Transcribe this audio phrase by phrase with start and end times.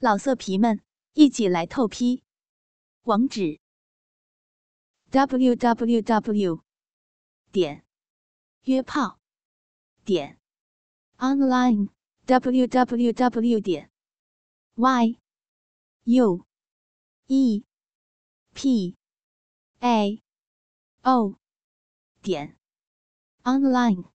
[0.00, 0.80] 老色皮们，
[1.14, 2.22] 一起来透批！
[3.02, 3.58] 网址
[5.10, 6.62] ：w w w
[7.50, 7.84] 点
[8.62, 9.18] 约炮
[10.04, 10.38] 点
[11.16, 11.88] online
[12.26, 13.90] w w w 点
[14.76, 15.18] y
[16.04, 16.46] u
[17.26, 17.64] e
[18.54, 18.96] p
[19.80, 20.22] a
[21.02, 21.40] o
[22.22, 22.56] 点
[23.42, 24.12] online。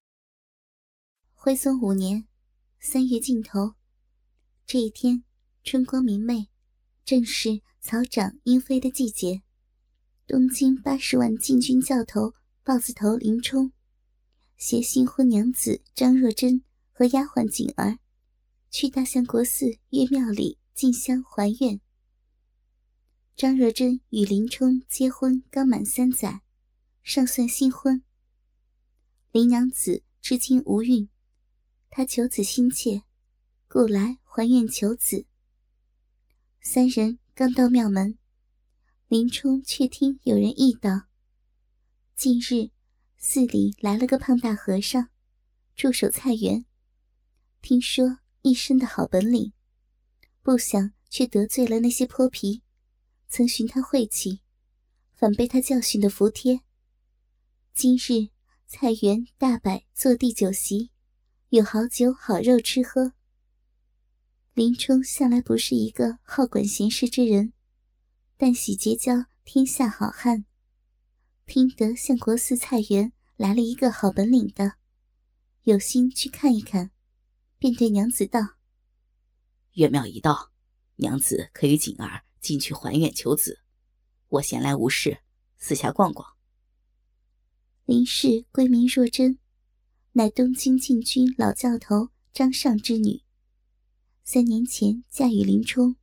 [1.34, 2.26] 徽宗五年
[2.80, 3.76] 三月尽头，
[4.66, 5.26] 这一天。
[5.64, 6.50] 春光明媚，
[7.06, 9.42] 正是草长莺飞的季节。
[10.28, 13.72] 东京八十万禁军教头豹子头林冲，
[14.58, 17.98] 携新婚娘子张若珍和丫鬟锦儿，
[18.70, 21.80] 去大相国寺岳庙里进香还愿。
[23.38, 26.42] 张若珍与林冲结婚刚满三载，
[27.04, 28.04] 尚算新婚。
[29.32, 31.08] 林娘子至今无孕，
[31.90, 33.04] 她求子心切，
[33.70, 35.26] 故来还愿求子。
[36.66, 38.18] 三人刚到庙门，
[39.10, 41.08] 林冲却听有人议道
[42.16, 42.72] ：“近日
[43.18, 45.10] 寺里来了个胖大和尚，
[45.76, 46.64] 驻守菜园。
[47.62, 49.52] 听说一身的好本领，
[50.42, 52.64] 不想却得罪了那些泼皮，
[53.28, 54.40] 曾寻他晦气，
[55.12, 56.62] 反被他教训的服帖。
[57.74, 58.30] 今日
[58.68, 60.92] 菜园大摆坐地酒席，
[61.50, 63.12] 有好酒好肉吃喝。”
[64.56, 67.54] 林冲向来不是一个好管闲事之人，
[68.38, 70.46] 但喜结交天下好汉。
[71.48, 74.74] 听得相国寺菜园来了一个好本领的，
[75.64, 76.92] 有心去看一看，
[77.58, 78.42] 便对娘子道
[79.74, 80.52] ：“月庙一到，
[80.98, 83.62] 娘子可与锦儿进去还愿求子。
[84.28, 85.22] 我闲来无事，
[85.58, 86.36] 四下逛逛。”
[87.86, 89.40] 林氏闺名若真，
[90.12, 93.24] 乃东京禁军老教头张尚之女。
[94.26, 95.98] 三年前嫁与林冲，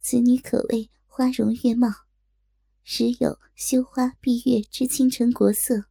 [0.00, 1.88] 此女可谓花容月貌，
[2.82, 5.84] 时有羞花闭月之倾城国色。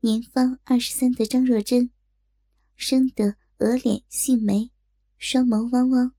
[0.00, 1.90] 年方二十三的张若珍，
[2.74, 4.70] 生得额脸杏眉，
[5.18, 6.14] 双眸汪汪，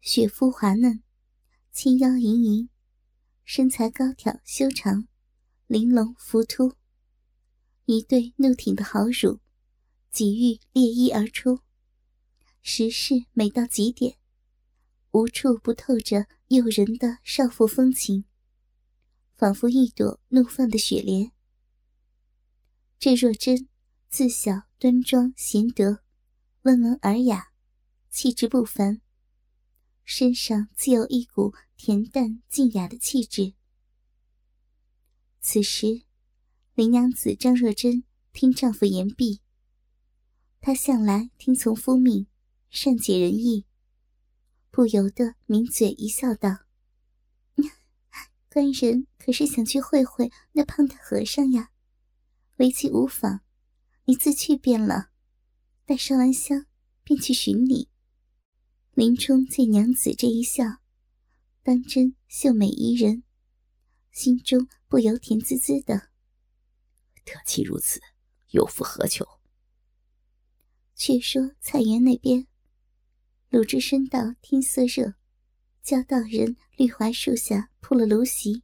[0.00, 1.00] 雪肤滑嫩，
[1.70, 2.68] 轻腰盈盈，
[3.44, 5.06] 身材高挑修长，
[5.68, 6.72] 玲珑浮凸，
[7.84, 9.38] 一对怒挺的好乳，
[10.10, 11.60] 几欲裂衣而出。
[12.62, 14.16] 实是美到极点，
[15.10, 18.24] 无处不透着诱人的少妇风情，
[19.34, 21.32] 仿佛一朵怒放的雪莲。
[22.98, 23.68] 这若真
[24.08, 26.04] 自小端庄贤德，
[26.62, 27.48] 温文尔雅，
[28.08, 29.00] 气质不凡，
[30.04, 33.54] 身上自有一股恬淡静雅的气质。
[35.40, 36.02] 此时，
[36.74, 39.40] 林娘子张若珍听丈夫言毕，
[40.60, 42.28] 她向来听从夫命。
[42.74, 43.66] 善解人意，
[44.70, 46.60] 不由得抿嘴一笑，道
[48.48, 51.70] ：“官人可是想去会会那胖大和尚呀？
[52.56, 53.42] 为其无妨，
[54.06, 55.10] 你自去便了。
[55.84, 56.64] 待烧完香，
[57.04, 57.90] 便去寻你。”
[58.94, 60.64] 林冲见娘子这一笑，
[61.62, 63.22] 当真秀美宜人，
[64.10, 66.08] 心中不由甜滋滋的。
[67.26, 68.00] 得其如此，
[68.48, 69.26] 有复何求？
[70.94, 72.48] 却说菜园那边。
[73.52, 75.12] 鲁智深道：“天色热，
[75.82, 78.62] 教道人绿槐树下铺了芦席，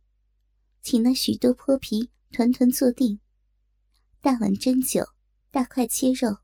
[0.80, 3.20] 请那许多泼皮团团坐定，
[4.22, 5.04] 大碗斟酒，
[5.50, 6.38] 大块切肉，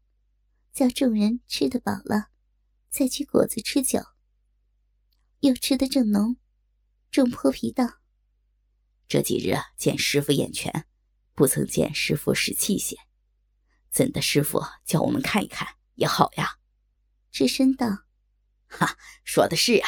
[0.75, 2.29] 叫众人吃得饱了，
[2.91, 4.01] 再去果子吃酒。
[5.41, 6.37] 又吃得正浓，
[7.11, 8.03] 众泼皮道
[9.09, 10.87] ：‘这几日见师傅眼全，
[11.33, 12.97] 不曾见师傅使器械，
[13.91, 16.59] 怎的师傅叫我们看一看也好呀？’
[17.33, 18.01] 智深道。”
[18.79, 19.87] 哈， 说的是呀。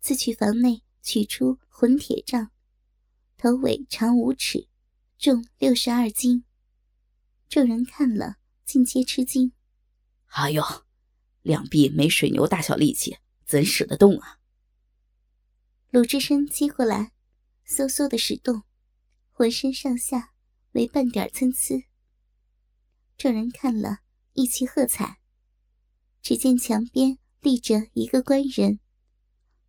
[0.00, 2.50] 自取房内取出混铁杖，
[3.36, 4.68] 头尾长五尺，
[5.18, 6.44] 重六十二斤。
[7.48, 9.52] 众人看了，尽皆吃惊。
[10.26, 10.62] 哎呦，
[11.42, 14.38] 两臂没水牛大小力气，怎使得动啊？
[15.90, 17.12] 鲁智深接过来，
[17.66, 18.62] 嗖嗖的使动，
[19.30, 20.32] 浑身上下
[20.70, 21.88] 没半点参差。
[23.18, 23.98] 众人看了
[24.32, 25.19] 一齐喝彩。
[26.22, 28.78] 只见墙边立着一个官人，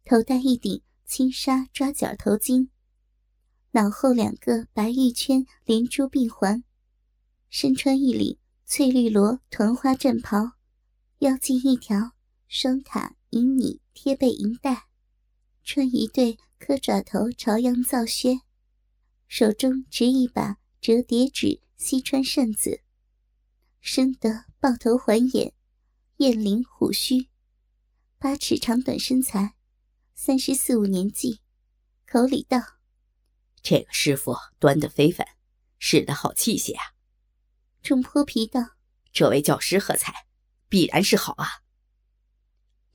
[0.03, 2.69] 头戴一顶青纱抓角头巾，
[3.71, 6.63] 脑后两个白玉圈连珠并环，
[7.49, 10.51] 身穿一领翠绿罗团花战袍，
[11.19, 12.11] 腰系一条
[12.47, 14.87] 双塔银拟贴背银带，
[15.63, 18.41] 穿一对磕爪头朝阳皂靴，
[19.27, 22.81] 手中执一把折叠纸西川扇子，
[23.79, 25.53] 生得豹头环眼。
[26.21, 27.29] 燕翎虎须，
[28.19, 29.55] 八尺长短身材，
[30.13, 31.41] 三十四五年纪，
[32.05, 32.59] 口里道
[33.63, 35.27] ：“这个师傅端的非凡，
[35.79, 36.93] 使得好器械啊。”
[37.81, 38.61] 众泼皮道
[39.11, 40.27] ：“这位教师喝彩？
[40.69, 41.63] 必然是好啊。”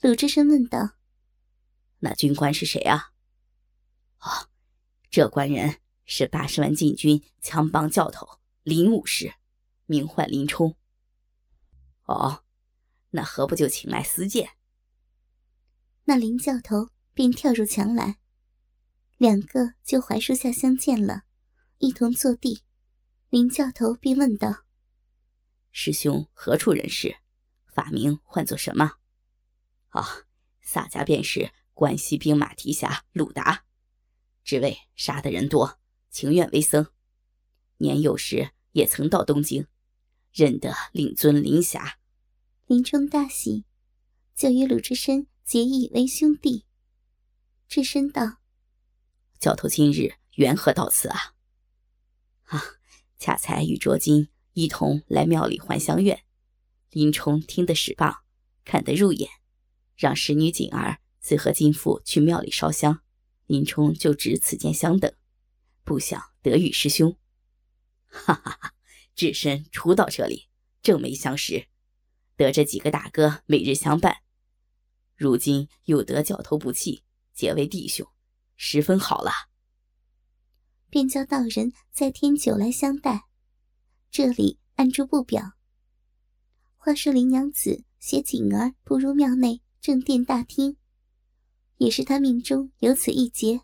[0.03, 0.91] 鲁智深问道
[1.99, 3.11] ：“那军官是谁啊
[4.23, 4.51] ？”“哦，
[5.11, 9.35] 这官人是八十万禁军枪帮教头林武士，
[9.87, 10.77] 名唤林冲。
[12.07, 12.45] ”“哦，
[13.17, 14.51] 那何不就请来私见？”
[16.05, 18.19] 那林教头便跳入墙来，
[19.17, 21.23] 两个就槐树下相见了，
[21.79, 22.63] 一同坐地。
[23.31, 24.65] 林教头便问道
[25.73, 27.17] ：“师兄何处人士？
[27.67, 28.99] 法名唤作什么？”
[29.89, 30.07] 啊，
[30.61, 33.65] 洒家便是关西兵马提辖鲁达，
[34.45, 35.81] 只为杀的人多，
[36.11, 36.87] 情愿为僧。
[37.79, 39.67] 年幼时也曾到东京，
[40.33, 41.99] 认得令尊林侠。
[42.67, 43.65] 林冲大喜，
[44.35, 46.65] 就与鲁智深结义为兄弟。
[47.69, 48.39] 智深道
[49.39, 51.37] ：“教头今日缘何到此啊？”
[52.47, 52.61] 啊，
[53.19, 56.25] 恰才与卓金一同来庙里还香愿，
[56.91, 58.17] 林冲听得使棒，
[58.65, 59.31] 看得入眼。
[59.95, 63.01] 让使女锦儿自和金父去庙里烧香，
[63.47, 65.15] 林冲就值此间相等，
[65.85, 67.17] 不想得遇师兄。
[68.07, 68.75] 哈哈哈！
[69.15, 70.49] 智深初到这里，
[70.83, 71.69] 正没相识，
[72.37, 74.19] 得这几个大哥每日相伴，
[75.17, 77.03] 如今又得教头不弃，
[77.35, 78.07] 结为弟兄，
[78.57, 79.31] 十分好了。
[80.89, 83.25] 便叫道人再添酒来相待，
[84.11, 85.53] 这里按住不表。
[86.77, 89.63] 话说林娘子携锦儿步入庙内。
[89.79, 90.79] 正殿大厅，
[91.77, 93.61] 也是他命中有此一劫。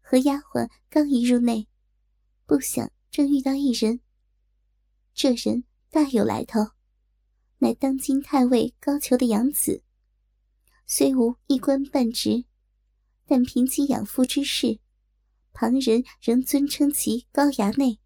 [0.00, 1.68] 和丫鬟刚一入内，
[2.46, 4.00] 不想正遇到一人。
[5.12, 6.60] 这人大有来头，
[7.58, 9.82] 乃当今太尉高俅的养子。
[10.86, 12.44] 虽无一官半职，
[13.26, 14.80] 但凭其养父之事，
[15.52, 17.98] 旁人仍尊称其高衙内。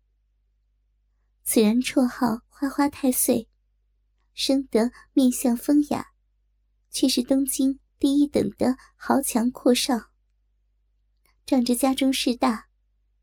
[1.44, 3.48] 此人绰号花花太岁，
[4.34, 6.08] 生得面相风雅。
[6.94, 10.10] 却是东京第一等的豪强阔少，
[11.46, 12.68] 仗着家中势大，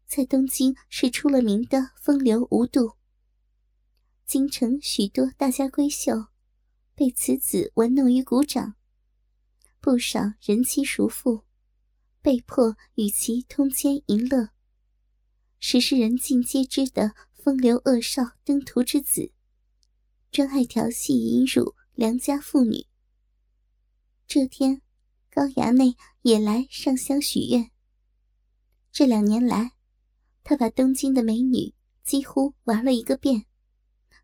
[0.07, 2.98] 在东京是出了名的风流无度。
[4.29, 6.27] 京城许多大家闺秀，
[6.93, 8.75] 被此子玩弄于股掌，
[9.79, 11.45] 不少人妻熟妇，
[12.21, 14.49] 被迫与其通奸淫乐，
[15.59, 19.31] 实是人尽皆知的风流恶少登徒之子，
[20.29, 22.85] 专爱调戏淫辱良家妇女。
[24.27, 24.83] 这天，
[25.31, 27.71] 高衙内也来上香许愿。
[28.91, 29.71] 这两年来，
[30.43, 31.73] 他把东京的美女
[32.03, 33.47] 几乎玩了一个遍，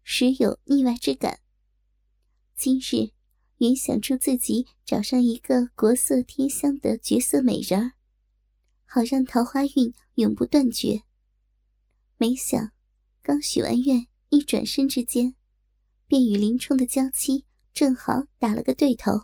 [0.07, 1.39] 时有腻歪之感。
[2.55, 3.09] 今日
[3.57, 7.93] 原想祝自己找上一个国色天香的绝色美人儿，
[8.85, 11.01] 好让桃花运永不断绝。
[12.17, 12.71] 没想，
[13.23, 15.33] 刚许完愿，一转身之间，
[16.05, 19.23] 便与林冲的娇妻正好打了个对头。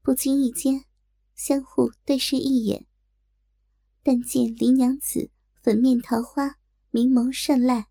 [0.00, 0.84] 不经意间，
[1.34, 2.86] 相互对视一眼。
[4.04, 6.54] 但见林娘子粉面桃花，
[6.92, 7.88] 明眸善睐，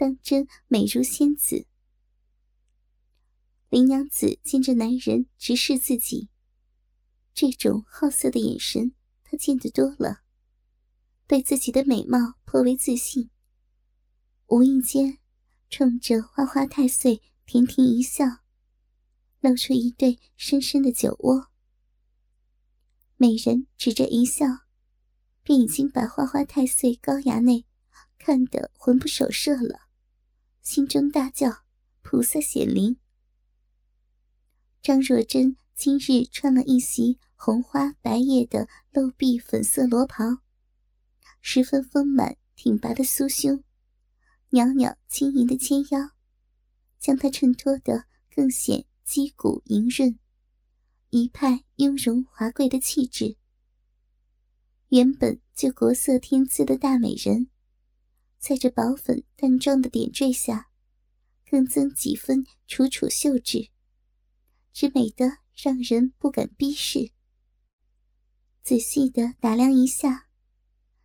[0.00, 1.66] 当真美如仙子。
[3.68, 6.30] 林娘子见这男人直视自己，
[7.34, 10.22] 这种好色的眼神，她见得多了，
[11.26, 13.28] 对自己的美貌颇为自信。
[14.46, 15.18] 无意间，
[15.68, 18.24] 冲着花花太岁甜甜一笑。
[19.40, 21.50] 露出一对深深的酒窝，
[23.18, 24.46] 美人指着一笑，
[25.42, 27.66] 便已经把花花太岁高衙内
[28.18, 29.89] 看得魂不守舍了，
[30.62, 31.64] 心中大叫
[32.02, 32.98] ：“菩萨显灵！”
[34.82, 40.24] 张若珍今日穿了一袭红花白叶的露臂粉色罗袍，
[41.40, 43.64] 十分丰满挺拔的酥胸，
[44.50, 46.10] 袅袅轻盈的纤腰，
[46.98, 48.86] 将她衬托得更显。
[49.02, 50.20] 肌骨莹润，
[51.08, 53.36] 一派雍容华贵的气质。
[54.90, 57.49] 原本就国色天姿的大美人，
[58.40, 60.70] 在这薄粉淡妆的点缀下，
[61.48, 63.68] 更增几分楚楚秀致，
[64.72, 67.12] 之美得让人不敢逼视。
[68.62, 70.28] 仔细的打量一下，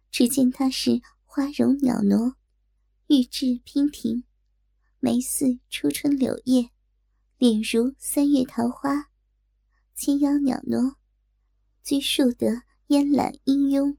[0.09, 2.37] 只见她是花容袅娜，
[3.07, 4.23] 玉质娉婷，
[4.99, 6.69] 眉似初春柳叶。
[7.37, 9.11] 脸如三月桃花，
[9.93, 10.95] 轻腰袅娜，
[11.83, 13.97] 拘束得烟懒慵慵，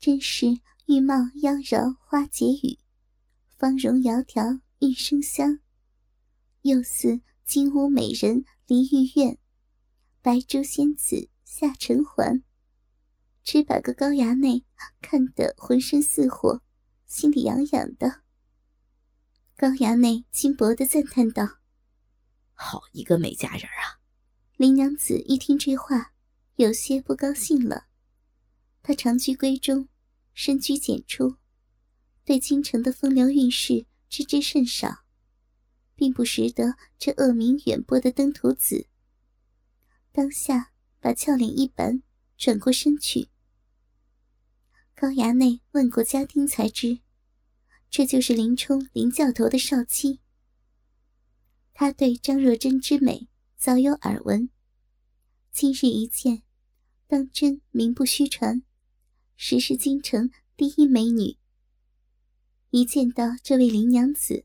[0.00, 0.46] 真是
[0.86, 2.76] 玉貌妖娆花解语，
[3.56, 5.60] 芳容窈窕玉生香，
[6.62, 9.38] 又似金屋美人梨玉院，
[10.20, 12.42] 白珠仙子下沉环，
[13.44, 14.64] 只把个高衙内
[15.00, 16.60] 看得浑身似火，
[17.06, 18.22] 心里痒痒的。
[19.56, 21.60] 高衙内轻薄的赞叹道
[22.54, 24.02] ：“好一个美佳人啊！”
[24.58, 26.12] 林娘子一听这话，
[26.56, 27.86] 有些不高兴了。
[28.82, 29.88] 她长居闺中，
[30.34, 31.36] 深居简出，
[32.24, 35.04] 对京城的风流韵事知之甚少，
[35.94, 38.86] 并不识得这恶名远播的登徒子。
[40.10, 42.02] 当下把俏脸一板，
[42.36, 43.28] 转过身去。
[44.94, 47.00] 高衙内问过家丁，才知
[47.90, 50.20] 这就是林冲林教头的少妻。
[51.74, 54.48] 他对张若珍之美早有耳闻，
[55.50, 56.42] 今日一见，
[57.06, 58.62] 当真名不虚传，
[59.44, 61.36] 实是京城第一美女。
[62.70, 64.44] 一见到这位林娘子，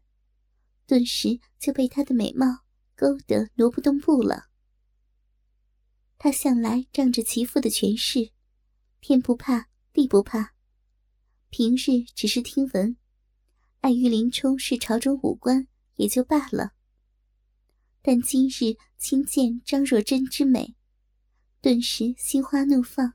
[0.88, 2.63] 顿时就被她的美貌
[2.96, 4.48] 勾得挪不动步了。
[6.18, 8.32] 他向来仗着其父的权势，
[9.00, 10.56] 天不怕地不怕。
[11.51, 12.98] 平日只是听闻，
[13.82, 16.72] 碍于林冲是朝中武官，也就罢了。
[18.01, 20.75] 但今日亲见张若珍之美，
[21.62, 23.13] 顿时心花怒放，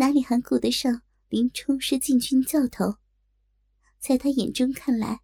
[0.00, 2.98] 哪里还顾得上林冲是禁军教头？
[3.98, 5.22] 在他眼中看来，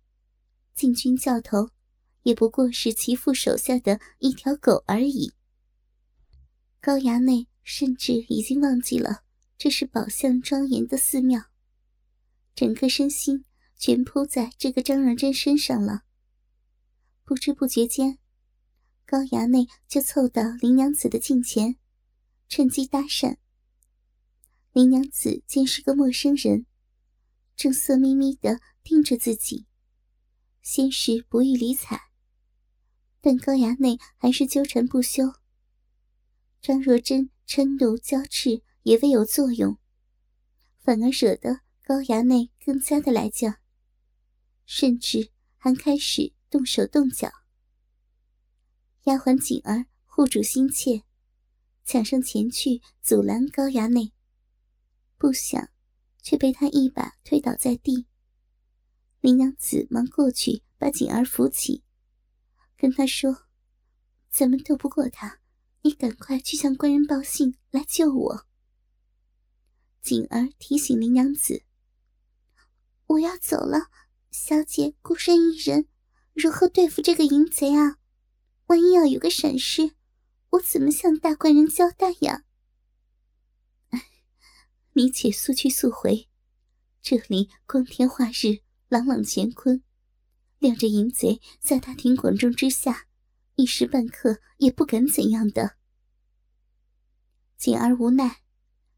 [0.75, 1.71] 禁军教头
[2.25, 5.33] 也不过是其父手下的一条狗而已。
[6.81, 9.23] 高衙内甚至已经忘记了
[9.57, 11.45] 这是宝相庄严的寺庙，
[12.57, 13.45] 整个身心
[13.77, 16.03] 全扑在这个张荣珍身上了。
[17.23, 18.19] 不知不觉间，
[19.07, 21.77] 高衙内就凑到林娘子的近前，
[22.49, 23.37] 趁机搭讪。
[24.75, 26.67] 林娘子见是个陌生人，
[27.55, 29.67] 正色眯眯的盯着自己，
[30.63, 32.11] 先是不予理睬，
[33.21, 35.33] 但高衙内还是纠缠不休。
[36.61, 39.79] 张若珍嗔怒交斥也未有作用，
[40.81, 43.55] 反而惹得高衙内更加的来劲，
[44.67, 47.31] 甚至还开始动手动脚。
[49.05, 51.05] 丫鬟锦儿护主心切，
[51.85, 54.11] 抢上前去阻拦高衙内，
[55.25, 55.71] 不想
[56.21, 58.07] 却被他一把推倒在地。
[59.23, 61.83] 林娘子忙过去把锦儿扶起，
[62.77, 63.47] 跟他说
[64.29, 65.39] ：“咱们斗不过他。”
[65.81, 68.47] 你赶快去向官人报信，来救我。
[70.03, 71.63] 锦儿提醒林娘子
[73.09, 73.89] ：“我要走了，
[74.31, 75.89] 小姐孤身一人，
[76.35, 77.97] 如何对付这个淫贼啊？
[78.67, 79.95] 万一要有个闪失，
[80.51, 82.45] 我怎么向大官人交代呀？”
[84.97, 86.29] 你且速去速回，
[87.03, 89.83] 这里光天化日，朗朗乾坤，
[90.61, 93.09] 谅这淫贼在大庭广众之下。
[93.57, 95.77] 一时半刻也不敢怎样的。
[97.57, 98.43] 锦儿无奈，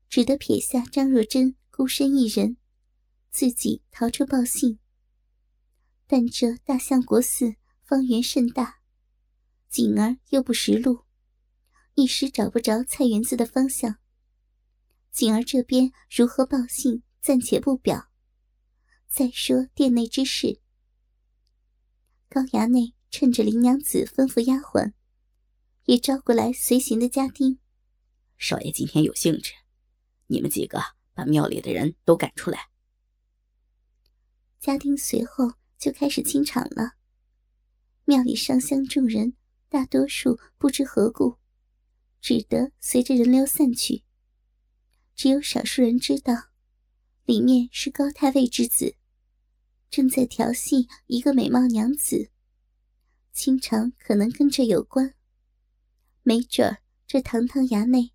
[0.09, 2.59] 只得撇下张若珍孤身一人，
[3.31, 4.79] 自己逃出报信。
[6.07, 8.81] 但这大相国寺方圆甚大，
[9.71, 11.05] 锦儿又不识路，
[11.95, 13.97] 一时找不着菜园子的方向。
[15.17, 18.11] 锦儿这边如何报信，暂且不表。
[19.09, 20.61] 再说殿内之事，
[22.29, 22.93] 高衙内。
[23.09, 24.93] 趁着林娘子吩咐丫鬟，
[25.85, 27.59] 也招过来随行的家丁。
[28.37, 29.53] 少爷今天有兴致，
[30.27, 30.83] 你们几个
[31.15, 32.69] 把庙里的人都赶出来。
[34.61, 36.97] 家丁随后就开始清场了。
[38.05, 39.35] 庙里上香众人
[39.71, 41.39] 大多数不知何故，
[42.21, 44.03] 只得随着人流散去。
[45.17, 46.51] 只有少数人知道，
[47.25, 48.95] 里面是高太尉之子，
[49.91, 52.31] 正在调戏一个美貌娘子。
[53.33, 55.15] 清场可能跟这有关，
[56.23, 58.13] 没准儿这堂堂衙内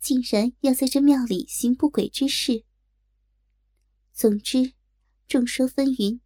[0.00, 2.64] 竟然要在这庙里行不轨之事。
[4.12, 4.72] 总之，
[5.28, 6.20] 众说纷纭，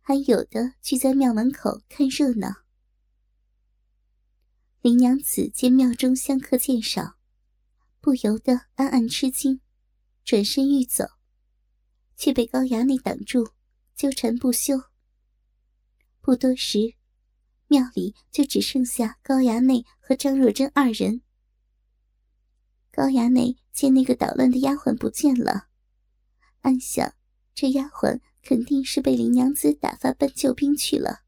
[0.00, 2.64] 还有的聚在庙门口看热闹。
[4.80, 7.16] 林娘子见庙中香客渐少，
[8.04, 9.62] 不由得暗暗吃惊，
[10.26, 11.06] 转身欲走，
[12.14, 13.52] 却被高衙内挡住，
[13.96, 14.78] 纠缠不休。
[16.20, 16.96] 不多时。
[17.66, 21.22] 庙里就只剩下高衙内和张若珍二人。
[22.92, 25.68] 高衙内见那个捣乱的丫鬟不见了，
[26.60, 27.14] 暗想：
[27.54, 31.22] 这丫鬟肯定是被林娘子打发搬救兵去了。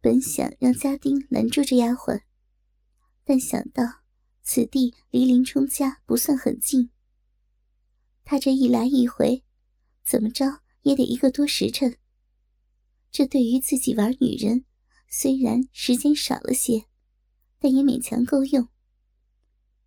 [0.00, 2.22] 本想让家丁拦住这丫鬟，
[3.22, 4.00] 但想到
[4.50, 6.88] 此地离林冲家不算很近，
[8.24, 9.44] 他这一来一回，
[10.02, 11.98] 怎么着也得一个多时辰。
[13.10, 14.64] 这对于自己玩女人。
[15.06, 16.86] 虽然时间少了些，
[17.58, 18.68] 但也勉强够用。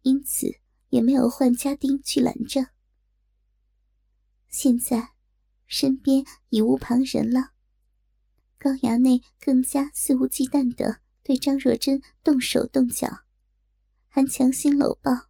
[0.03, 0.47] 因此
[0.89, 2.67] 也没有换家丁去拦着。
[4.47, 5.13] 现在
[5.65, 7.53] 身边已无旁人了，
[8.59, 13.23] 高衙内更加肆无忌惮的对张若珍动手动脚，
[14.13, 15.29] 还强行搂抱。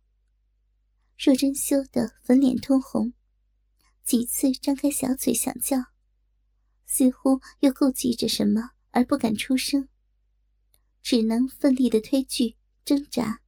[1.15, 3.13] 若真羞得粉脸通红，
[4.03, 5.77] 几次张开小嘴想叫，
[6.87, 9.87] 似乎又顾忌着什么而不敢出声，
[11.03, 13.43] 只能奋力的推拒挣扎。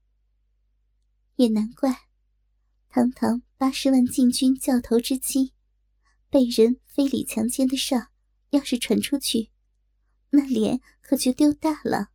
[1.38, 2.10] 也难怪，
[2.90, 5.54] 堂堂八十万禁军教头之妻。
[6.30, 8.10] 被人非礼强奸的事儿，
[8.52, 9.50] 要是传出去，
[10.30, 12.10] 那脸可就丢大了。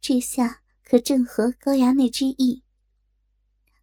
[0.00, 2.62] 这下可正合高衙内之意。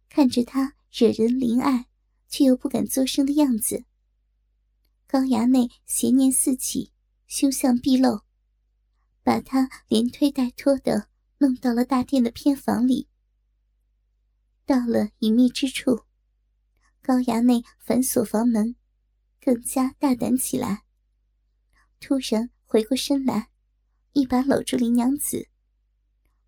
[0.08, 1.86] 看着他惹人怜爱，
[2.28, 3.84] 却又不敢作声的样子，
[5.06, 6.92] 高衙内邪念四起，
[7.26, 8.22] 凶相毕露，
[9.22, 13.10] 把他连推带拖的弄到了大殿的偏房里。
[14.64, 16.04] 到了隐秘之处。
[17.02, 18.76] 高衙内反锁房门，
[19.38, 20.84] 更加大胆起来。
[22.00, 23.50] 突然回过身来，
[24.14, 25.50] 一把搂住林娘子。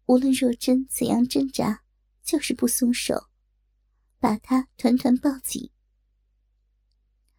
[0.06, 1.82] 无论若真怎样挣扎，
[2.24, 3.28] 就是不松手，
[4.18, 5.70] 把他团团抱紧。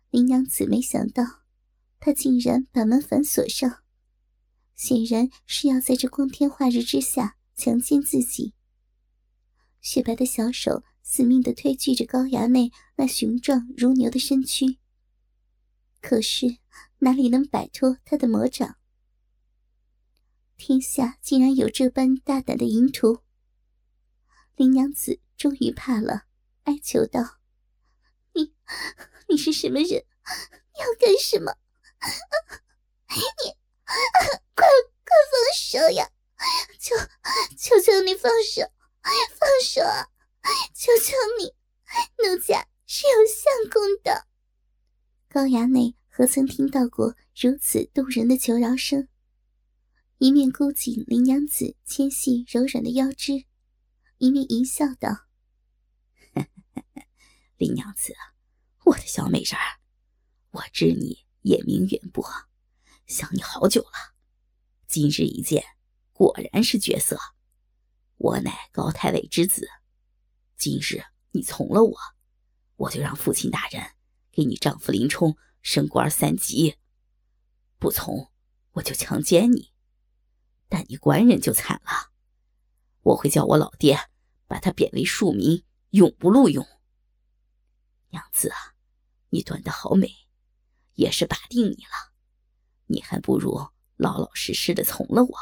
[0.10, 1.44] 林娘子没想到，
[2.00, 3.84] 他竟然把门反锁上，
[4.76, 8.54] 显然是要在这光天化日之下强奸自己。
[9.82, 10.84] 雪白的小手。
[11.10, 14.78] 死命的推拒着高衙内那雄壮如牛的身躯，
[16.02, 16.58] 可是
[16.98, 18.76] 哪里能摆脱他的魔掌？
[20.58, 23.22] 天下竟然有这般大胆的淫徒！
[24.56, 26.24] 林娘子终于怕了，
[26.64, 27.38] 哀求道
[28.34, 28.56] ：“你，
[29.30, 30.04] 你是什么人？
[30.80, 31.54] 要干什么？
[33.08, 33.56] 你，
[34.56, 34.68] 快
[35.06, 36.10] 快放手呀！
[36.80, 36.96] 求
[37.56, 38.64] 求求你放手，
[39.40, 40.10] 放手啊！”
[40.74, 41.54] 求求你，
[42.28, 44.26] 奴家是有相公的。
[45.30, 49.08] 高衙内何曾听到过如此动人的求饶声？
[50.20, 53.46] 一面箍紧林娘子纤细柔软的腰肢，
[54.18, 55.28] 一面淫笑道
[57.56, 58.16] ：“林娘子，
[58.86, 59.80] 我的小美人儿，
[60.50, 62.28] 我知你眼明远播，
[63.06, 64.16] 想你好久了。
[64.88, 65.64] 今日一见，
[66.14, 67.20] 果然是绝色。
[68.16, 69.70] 我乃高太尉之子。”
[70.58, 71.96] 今日你从了我，
[72.76, 73.92] 我就让父亲大人
[74.32, 76.74] 给你丈夫林冲升官三级；
[77.78, 78.32] 不从，
[78.72, 79.72] 我就强奸你。
[80.70, 82.12] 但你官人就惨了，
[83.02, 83.98] 我会叫我老爹
[84.48, 86.66] 把他贬为庶民，永不录用。
[88.10, 88.76] 娘子啊，
[89.30, 90.10] 你端的好美，
[90.94, 92.14] 也是把定你了。
[92.86, 93.60] 你还不如
[93.96, 95.38] 老老实实的从了我。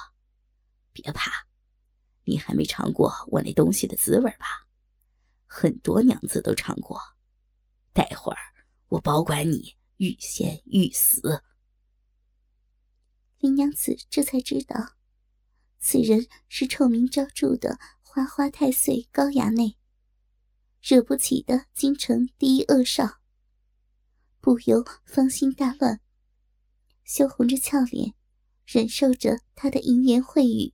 [0.92, 1.48] 别怕，
[2.24, 4.68] 你还没尝过我那东西的滋味吧？
[5.46, 7.00] 很多娘子都尝过，
[7.94, 8.40] 待会儿
[8.88, 11.44] 我保管你欲仙欲死。
[13.38, 14.95] 林娘子这才知道，
[15.88, 19.78] 此人是臭名昭著的花花太岁高衙内，
[20.82, 23.20] 惹不起的京城第一恶少，
[24.42, 26.02] 不由芳心大乱，
[27.04, 28.16] 羞红着俏脸，
[28.66, 30.74] 忍受着他的淫言秽语，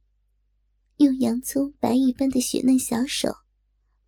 [0.96, 3.36] 用洋葱白玉般的雪嫩小手。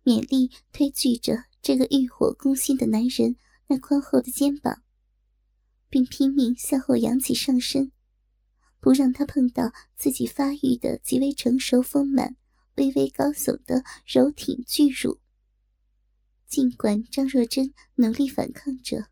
[0.04, 3.36] 勉力推拒着这个欲火攻心的男人
[3.66, 4.82] 那宽厚的肩膀，
[5.90, 7.92] 并拼命向后扬起上身，
[8.84, 12.36] 不让他碰到自己发育的极为成熟丰满、
[12.74, 15.20] 微微高耸的柔挺巨乳。
[16.46, 19.06] 尽管张若珍努力反抗着，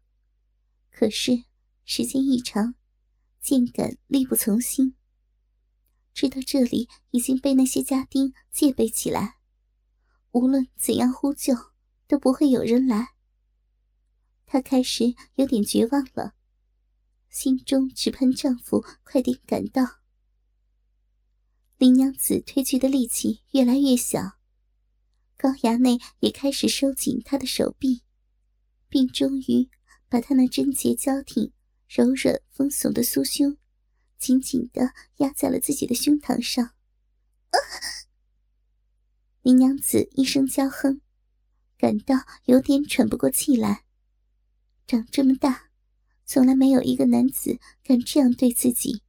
[0.91, 1.45] 可是
[1.87, 2.75] 时间一长，
[3.41, 4.95] 渐感力不从心。
[6.13, 9.39] 知道这里已经被那些家丁戒备起来。
[10.33, 11.55] 无论怎样呼救，
[12.07, 13.15] 都不会有人来。
[14.45, 16.35] 她开始有点绝望了，
[17.33, 20.01] 心中只盼丈夫快点赶到。
[21.79, 24.38] 林娘子推拒的力气越来越小，
[25.38, 28.03] 高衙内也开始收紧她的手臂，
[28.88, 29.71] 并终于
[30.11, 31.51] 把她那贞洁娇挺、
[31.88, 33.57] 柔软丰耸的酥胸
[34.18, 36.75] 紧紧地压在了自己的胸膛上。
[39.40, 41.01] 林娘子一声娇哼，
[41.79, 42.14] 感到
[42.45, 43.85] 有点喘不过气来。
[44.87, 45.71] 长这么大，
[46.25, 49.03] 从来没有一个男子敢这样对自己。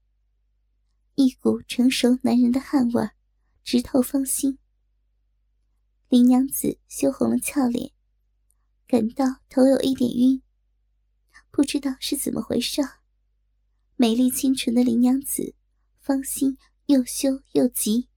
[1.16, 3.10] 一股成熟男人的汗味
[3.64, 4.58] 直透芳心。
[6.10, 7.92] 林娘子羞红了俏脸，
[8.88, 10.42] 感到头有一点晕，
[11.50, 12.82] 不知道是怎么回事。
[13.96, 15.56] 美丽清纯的林娘子，
[16.00, 18.10] 芳心又羞又急。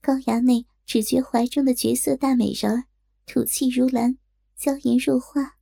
[0.00, 2.84] 高衙内只觉怀中的绝色大美人儿
[3.26, 4.18] 吐气如兰，
[4.56, 5.56] 娇颜若花，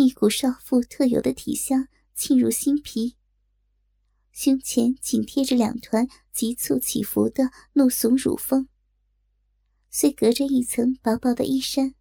[0.00, 3.16] 一股少妇特有的体香沁入心脾。
[4.30, 8.68] 胸前紧贴着两团急促起伏的怒耸乳峰，
[9.90, 11.96] 虽隔着一层薄薄的衣衫，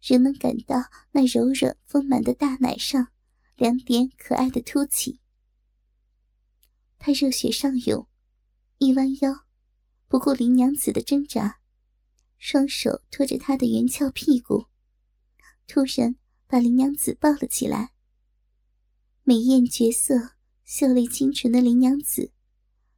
[0.00, 3.08] 仍能感到那柔软丰满的大奶上
[3.54, 5.20] 两点可爱的凸起。
[6.98, 8.08] 他热血上涌，
[8.78, 9.44] 一弯腰，
[10.08, 11.60] 不顾林娘子的挣扎，
[12.38, 14.68] 双手托着她的圆翘屁股，
[15.66, 16.16] 突然
[16.50, 17.92] 把林娘子抱了起来。
[19.22, 20.32] 美艳绝色。
[20.64, 22.30] 秀丽清纯的林娘子，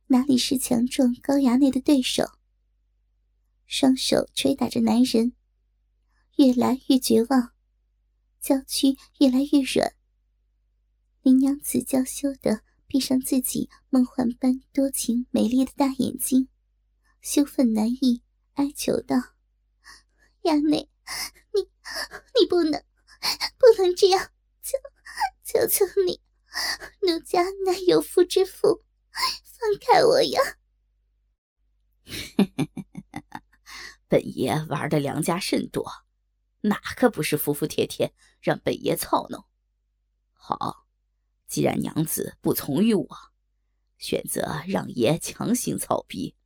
[0.09, 2.31] 哪里是强壮高衙内的对手？
[3.67, 5.33] 双手捶打着男人，
[6.37, 7.53] 越来越绝望，
[8.41, 9.95] 娇躯越来越软。
[11.23, 16.49] 林娘子娇羞的闭上自己梦幻般多情美丽的大眼睛，
[17.23, 18.21] 羞愤难抑，
[18.53, 19.17] 哀求道
[20.45, 20.91] ：“衙内，
[21.55, 21.63] 你
[22.39, 22.85] 你不能
[23.59, 24.31] 不能这样，
[24.63, 24.79] 求
[25.45, 26.21] 求求你！”
[27.01, 28.85] 奴家乃有夫之妇，
[29.45, 30.41] 放开我呀！
[34.07, 35.91] 本爷玩的良家甚多，
[36.61, 39.47] 哪个不是服服帖帖让本爷操弄？
[40.35, 40.87] 好，
[41.47, 43.09] 既然娘子不从于我，
[43.97, 46.37] 选择让爷强行操逼，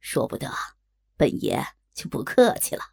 [0.00, 0.52] 说不得，
[1.16, 2.92] 本爷就不客气了。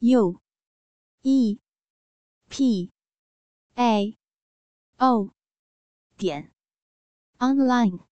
[0.00, 0.40] u
[1.22, 1.60] e
[2.48, 2.90] p
[3.76, 4.16] a。
[4.96, 5.34] 哦，
[6.16, 6.50] 点
[7.38, 8.09] ，online。